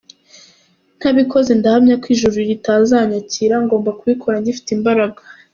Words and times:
Ntabikoze 0.99 1.51
ndahamya 1.59 1.95
ko 2.01 2.05
ijuru 2.15 2.35
ritazanyakira, 2.49 3.55
ngomba 3.65 3.95
kubikora 3.99 4.35
ngifite 4.41 4.69
imbaraga. 4.77 5.21